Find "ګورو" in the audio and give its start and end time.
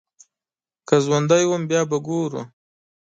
2.07-2.41